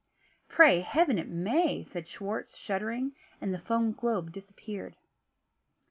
[0.49, 3.11] "Pray Heaven it may!" said Schwartz, shuddering.
[3.39, 4.97] And the foam globe disappeared.